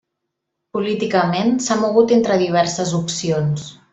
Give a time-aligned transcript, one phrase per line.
[0.77, 3.71] Políticament, s'ha mogut entre diverses opcions.